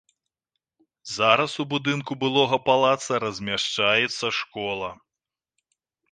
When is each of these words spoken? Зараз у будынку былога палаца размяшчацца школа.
Зараз 1.15 1.53
у 1.63 1.65
будынку 1.73 2.17
былога 2.23 2.57
палаца 2.69 3.13
размяшчацца 3.25 4.31
школа. 4.39 4.89